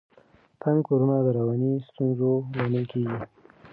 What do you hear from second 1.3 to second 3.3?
رواني ستونزو لامل کیږي.